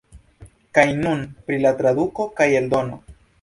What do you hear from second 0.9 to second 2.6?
nun pri la traduko kaj